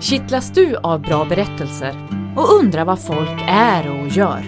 [0.00, 1.94] Kittlas du av bra berättelser
[2.36, 4.42] och undrar vad folk är och gör?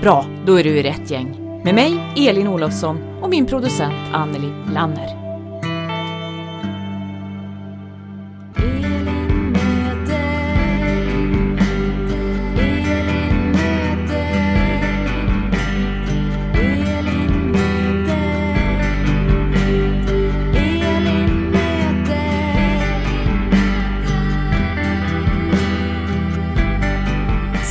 [0.00, 1.60] Bra, då är du i rätt gäng.
[1.64, 5.21] Med mig, Elin Olofsson och min producent Anneli Lanner.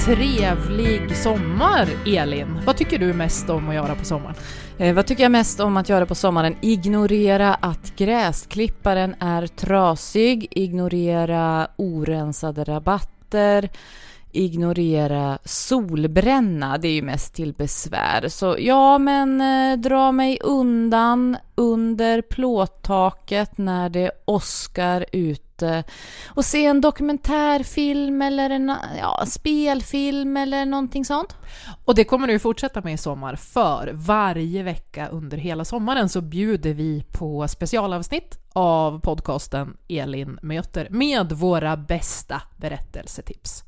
[0.05, 2.61] Trevlig sommar, Elin.
[2.65, 4.35] Vad tycker du mest om att göra på sommaren?
[4.77, 6.55] Eh, vad tycker jag mest om att göra på sommaren?
[6.61, 13.69] Ignorera att gräsklipparen är trasig, ignorera orensade rabatter,
[14.33, 18.27] ignorera solbränna, det är ju mest till besvär.
[18.27, 25.83] Så ja, men eh, dra mig undan under plåttaket när det åskar ute
[26.27, 31.35] och se en dokumentärfilm eller en ja, spelfilm eller någonting sånt.
[31.85, 36.21] Och det kommer du fortsätta med i sommar, för varje vecka under hela sommaren så
[36.21, 43.63] bjuder vi på specialavsnitt av podcasten Elin möter med våra bästa berättelsetips.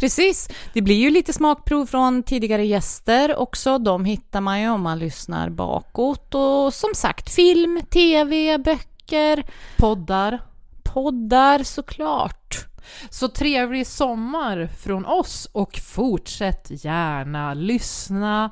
[0.00, 0.48] Precis.
[0.72, 3.78] Det blir ju lite smakprov från tidigare gäster också.
[3.78, 6.34] De hittar man ju om man lyssnar bakåt.
[6.34, 9.44] Och som sagt, film, tv, böcker.
[9.76, 10.38] Poddar.
[10.82, 12.66] Poddar såklart.
[13.10, 18.50] Så trevlig sommar från oss och fortsätt gärna lyssna,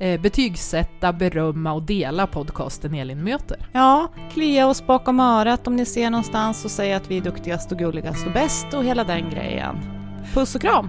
[0.00, 3.68] eh, betygsätta, berömma och dela podcasten Elin möter.
[3.72, 7.72] Ja, klia oss bakom örat om ni ser någonstans och säg att vi är duktigast
[7.72, 9.97] och gulligast och bäst och hela den grejen.
[10.34, 10.88] Puss och kram!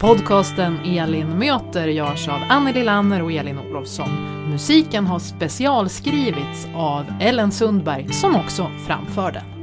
[0.00, 4.08] Podcasten Elin möter görs av Anneli Lanner och Elin Olofsson.
[4.50, 9.59] Musiken har specialskrivits av Ellen Sundberg som också framför den.